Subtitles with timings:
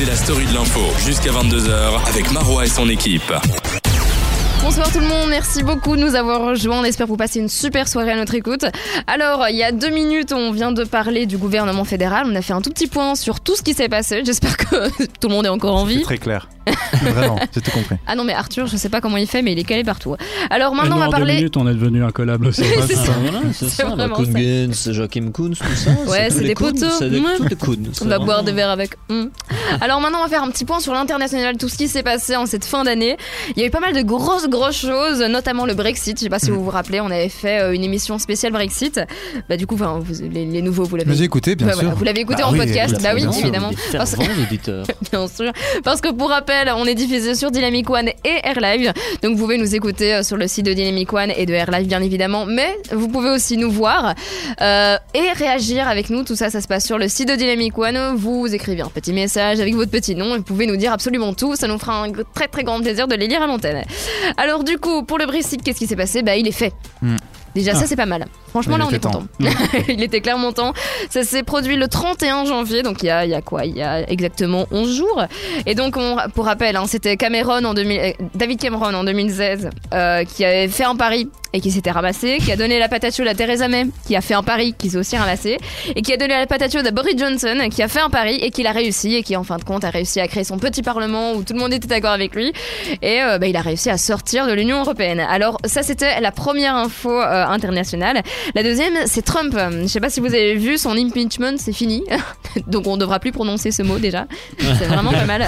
[0.00, 3.34] C'est la story de l'info jusqu'à 22h avec Marois et son équipe.
[4.62, 6.80] Bonsoir tout le monde, merci beaucoup de nous avoir rejoints.
[6.80, 8.64] On espère que vous passez une super soirée à notre écoute.
[9.06, 12.26] Alors, il y a deux minutes, on vient de parler du gouvernement fédéral.
[12.26, 14.22] On a fait un tout petit point sur tout ce qui s'est passé.
[14.24, 14.88] J'espère que
[15.20, 16.00] tout le monde est encore en vie.
[16.00, 16.48] Très clair.
[17.02, 17.96] Vraiment, j'ai tout compris.
[18.06, 20.16] Ah non, mais Arthur, je sais pas comment il fait, mais il est calé partout.
[20.50, 21.36] Alors maintenant, on va en deux parler.
[21.36, 22.62] minutes, on est devenu incollable aussi.
[22.86, 23.12] C'est ça.
[23.22, 23.84] Voilà, c'est C'est ça.
[23.88, 24.92] Bah, vraiment Kuhn ça.
[24.92, 25.90] Gens, Joachim Kuhn, tout ça.
[26.10, 26.86] Ouais, c'est des poteaux.
[26.98, 27.20] C'est des.
[28.02, 28.92] On va boire des verres avec.
[29.80, 32.36] Alors maintenant, on va faire un petit point sur l'international, tout ce qui s'est passé
[32.36, 33.16] en cette fin d'année.
[33.56, 36.18] Il y a eu pas mal de grosses, grosses choses, notamment le Brexit.
[36.18, 39.00] Je sais pas si vous vous rappelez, on avait fait euh, une émission spéciale Brexit.
[39.48, 41.22] Bah du coup, enfin, vous- les, les nouveaux, vous l'avez.
[41.22, 41.82] Écouté, bien Ouais, sûr.
[41.82, 43.70] voilà, vous l'avez écouté Bah en oui, podcast, bah oui, évidemment.
[43.92, 44.16] Parce-.
[45.12, 45.52] Bien sûr.
[45.84, 48.92] Parce que pour rappel, on est diffusé sur Dynamic One et Air Live.
[49.22, 51.70] Donc vous pouvez nous écouter euh, sur le site de Dynamic One et de Air
[51.70, 52.44] Live, bien évidemment.
[52.46, 54.14] Mais vous pouvez aussi nous voir
[54.60, 56.24] euh, et réagir avec nous.
[56.24, 58.14] Tout ça, ça se passe sur le site de Dynamic One.
[58.16, 61.32] Vous écrivez un petit message avec votre petit nom et vous pouvez nous dire absolument
[61.34, 61.54] tout.
[61.56, 63.84] Ça nous fera un très très grand plaisir de les lire à l'antenne.
[64.36, 66.22] Alors du coup, pour le Brexit, qu'est-ce qui s'est passé?
[66.22, 66.72] Bah il est fait.
[67.02, 67.16] Hmm.
[67.54, 67.86] Déjà, ça Ah.
[67.88, 68.26] c'est pas mal.
[68.50, 69.20] Franchement, Il là, on est content.
[69.20, 69.26] temps.
[69.88, 70.72] il était clairement temps.
[71.08, 73.64] Ça s'est produit le 31 janvier, donc il y a, il y a quoi?
[73.64, 75.24] Il y a exactement 11 jours.
[75.66, 79.70] Et donc, on- pour rappel, hein, c'était Cameron en 2000, euh, David Cameron en 2016
[79.94, 83.16] euh, qui avait fait un pari et qui s'était ramassé, qui a donné la patate
[83.16, 85.58] chaude à Theresa May, qui a fait un pari, qui s'est aussi ramassé,
[85.96, 88.36] et qui a donné la patate chaude à Boris Johnson, qui a fait un pari
[88.36, 90.58] et qui l'a réussi, et qui en fin de compte a réussi à créer son
[90.58, 92.52] petit parlement où tout le monde était d'accord avec lui,
[93.02, 95.18] et euh, bah, il a réussi à sortir de l'Union européenne.
[95.18, 98.22] Alors ça, c'était la première info euh, internationale.
[98.54, 99.56] La deuxième, c'est Trump.
[99.82, 102.04] Je sais pas si vous avez vu son impeachment, c'est fini.
[102.66, 104.26] Donc on devra plus prononcer ce mot déjà.
[104.58, 105.44] C'est vraiment pas mal.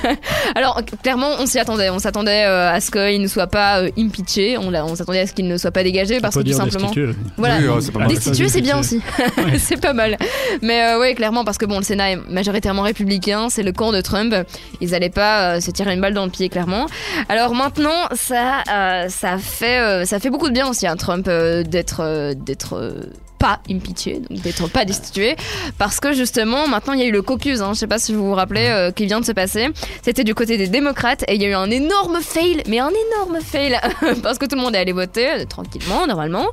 [0.54, 1.90] Alors clairement, on s'y attendait.
[1.90, 4.58] On s'attendait euh, à ce qu'il ne soit pas euh, impeaché.
[4.58, 6.88] On, s'attendait à ce qu'il ne soit pas dégagé parce que tout simplement.
[6.88, 7.10] destitué.
[7.36, 7.58] Voilà.
[7.58, 8.06] Oui, ouais, c'est.
[8.08, 9.00] Destitué, bien aussi.
[9.44, 9.58] Ouais.
[9.58, 10.16] c'est pas mal.
[10.62, 13.92] Mais euh, ouais, clairement, parce que bon, le Sénat est majoritairement républicain, c'est le camp
[13.92, 14.34] de Trump.
[14.80, 16.86] Ils allaient pas euh, se tirer une balle dans le pied, clairement.
[17.28, 21.26] Alors maintenant, ça, euh, ça fait, euh, ça fait beaucoup de bien aussi à Trump
[21.28, 23.10] euh, d'être, euh, d'être.
[23.44, 25.36] Pas impeaché, donc d'être pas destitué,
[25.76, 28.14] parce que justement maintenant il y a eu le caucus, hein, je sais pas si
[28.14, 29.68] vous vous rappelez, euh, qui vient de se passer.
[30.02, 32.88] C'était du côté des démocrates et il y a eu un énorme fail, mais un
[32.88, 33.78] énorme fail,
[34.22, 36.46] parce que tout le monde est allé voter euh, tranquillement, normalement.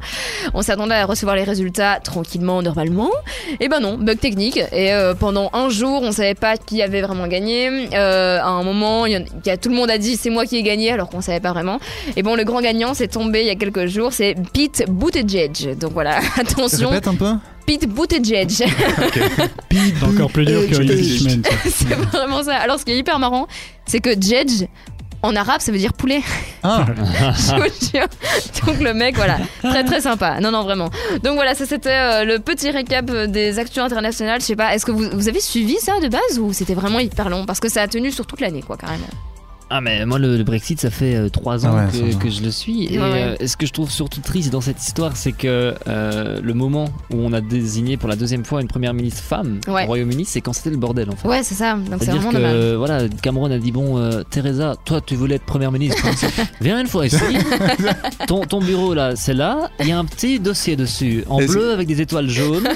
[0.53, 3.11] On s'attendait à recevoir les résultats tranquillement, normalement.
[3.61, 4.57] Et ben non, bug technique.
[4.57, 7.87] Et euh, pendant un jour, on savait pas qui avait vraiment gagné.
[7.93, 10.45] Euh, à un moment, il y, y a, tout le monde a dit c'est moi
[10.45, 11.79] qui ai gagné, alors qu'on savait pas vraiment.
[12.17, 15.77] Et bon, le grand gagnant, c'est tombé il y a quelques jours, c'est Pete Buttigieg.
[15.77, 17.33] Donc voilà, attention, Répète un peu.
[17.65, 18.49] Pete Buttigieg.
[18.49, 21.43] C'est encore plus dur que impeachment.
[21.65, 22.55] c'est vraiment ça.
[22.57, 23.47] Alors, ce qui est hyper marrant,
[23.85, 24.67] c'est que Jedge.
[25.23, 26.21] En arabe, ça veut dire poulet.
[26.63, 28.07] Ah, Je vous jure.
[28.65, 30.39] Donc le mec, voilà, très très sympa.
[30.39, 30.89] Non, non, vraiment.
[31.23, 34.41] Donc voilà, ça c'était euh, le petit récap euh, des actions internationales.
[34.41, 36.97] Je sais pas, est-ce que vous, vous avez suivi ça de base ou c'était vraiment
[36.97, 37.45] hyper long?
[37.45, 39.05] Parce que ça a tenu sur toute l'année, quoi, carrément.
[39.73, 42.41] Ah mais moi le, le Brexit ça fait euh, trois ans Ah ouais, que, je
[42.43, 43.37] le suis et Ouais, ouais.
[43.41, 46.85] euh, ce que je trouve surtout triste dans cette histoire c'est que euh, le moment
[47.13, 49.83] où on a désigné pour la deuxième fois une première ministre femme Ouais.
[49.83, 51.27] au Royaume-Uni c'est quand c'était le bordel en fait.
[51.27, 51.75] Ouais, c'est ça.
[51.75, 52.75] Donc c'est C'est-à-dire vraiment que dommage.
[52.75, 56.05] voilà, Cameron a dit bon, euh, Teresa, toi tu voulais être première ministre,
[56.61, 57.17] viens une fois ici.
[58.27, 59.69] ton, ton bureau là, c'est là.
[59.79, 62.67] Il y a un petit dossier dessus, en Et bleu avec des étoiles jaunes.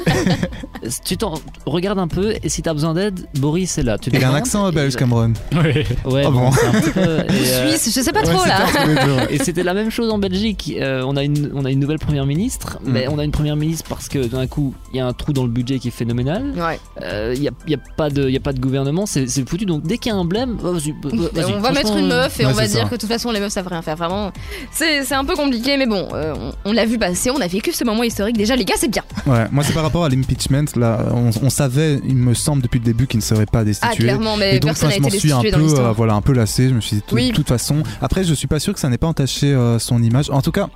[1.03, 1.33] tu t'en
[1.65, 3.97] regardes un peu et si t'as besoin d'aide, Boris est là.
[3.97, 5.33] Tu il a un accent belge, Cameron.
[5.53, 5.85] Ouais.
[6.05, 6.51] Ouais, Ah bon, bon
[6.93, 7.33] c'est un petit peu.
[7.33, 9.27] et, euh, Suisse, je sais pas Ouais, trop là.
[9.29, 10.73] et c'était la même chose en Belgique.
[10.79, 12.91] Euh, on, a une, on a une nouvelle première ministre, Mm.
[12.91, 15.33] mais on a une première ministre parce que d'un coup, il y a un trou
[15.33, 16.53] dans le budget qui est phénoménal.
[16.55, 16.79] Ouais.
[17.01, 19.05] Euh, Il n'y a, il y a, pas de- il y a pas de gouvernement,
[19.05, 19.65] c'est foutu.
[19.65, 22.51] Donc dès qu'il y a un blême, oh, on va mettre une meuf et Ouais,
[22.51, 22.85] on va dire ça.
[22.85, 23.95] que de toute façon les meufs savent rien faire.
[23.95, 24.31] Vraiment,
[24.71, 26.33] c'est c'est un peu compliqué, mais bon, euh,
[26.65, 28.37] on, on l'a vu passer, on a vécu ce moment historique.
[28.37, 29.03] Déjà, les gars, c'est bien.
[29.25, 30.65] Ouais, moi c'est par rapport à l'impeachment.
[30.75, 33.65] Là, on, on savait, il me semble depuis le début qu'il ne serait pas Ah,
[33.65, 34.03] destitué.
[34.03, 36.33] clairement, mais Et donc, n'a je m'en été suis un peu, euh, voilà, un peu
[36.33, 36.69] lassé.
[36.75, 37.31] Je me suis dit, de Oui.
[37.33, 37.83] toute façon.
[38.01, 40.29] Après, je suis pas sûr que ça n'ait pas entaché euh, son image.
[40.29, 40.67] En tout cas,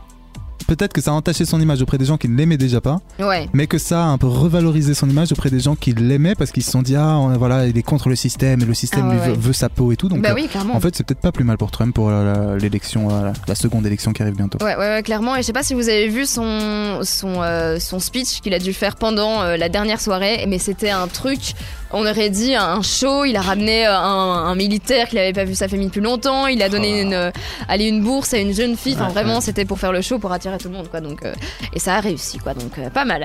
[0.68, 3.00] peut-être que ça a entaché son image auprès des gens qui ne l'aimaient déjà pas,
[3.20, 3.50] Ouais.
[3.54, 6.52] mais que ça a un peu revalorisé son image auprès des gens qui l'aimaient parce
[6.52, 9.10] qu'ils se sont dit, ah, voilà, il est contre le système et le système Ah,
[9.10, 9.38] ouais, lui veut, ouais.
[9.40, 10.08] veut sa peau et tout.
[10.10, 12.52] Donc, bah euh, oui, en fait, c'est peut-être pas plus mal pour Trump pour euh,
[12.52, 14.64] la- l'élection, la, la seconde élection qui arrive bientôt.
[14.64, 15.36] Ouais, ouais, ouais, clairement.
[15.36, 18.60] Et je sais pas si vous avez vu son, son, euh, son speech qu'il a
[18.60, 21.54] dû faire pendant euh, la dernière soirée, mais c'était un truc,
[21.92, 23.26] on aurait dit un show.
[23.26, 26.48] Il a ramené euh, un, un militaire qu'il avait pas vu sa famille depuis longtemps.
[26.48, 27.32] Il a donné une, euh,
[27.68, 28.94] allez, une bourse à une jeune fille.
[28.96, 29.42] Enfin, Ouais, vraiment, ouais.
[29.42, 31.02] c'était pour faire le show, pour attirer tout le monde, quoi.
[31.02, 31.34] Donc, euh,
[31.74, 32.54] et ça a réussi, quoi.
[32.54, 33.18] Donc, euh, pas mal.